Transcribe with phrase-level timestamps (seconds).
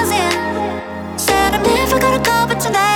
[0.00, 2.89] Said I'm never gonna go, but tonight.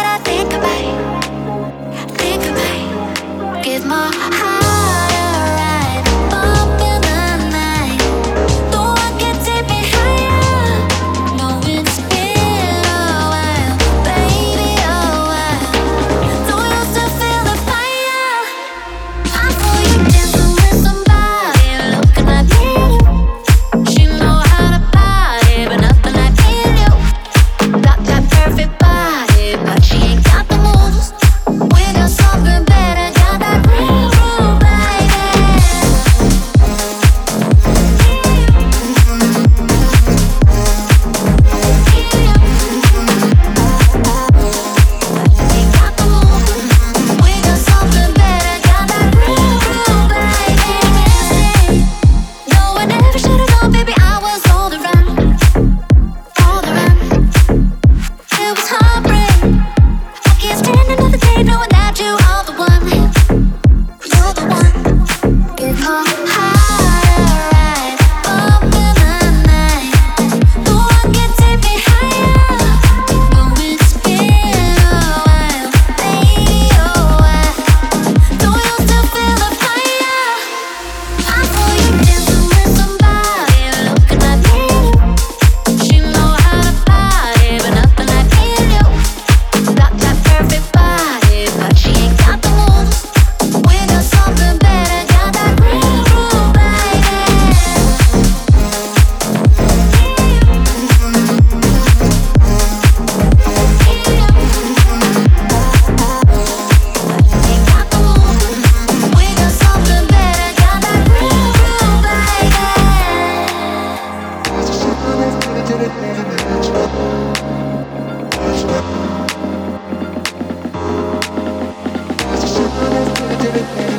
[123.55, 123.94] Baby.